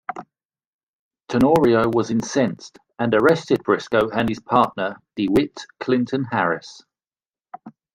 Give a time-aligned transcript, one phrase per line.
[1.29, 6.81] Tenorio was incensed and arrested Briscoe and his partner DeWitt Clinton Harris.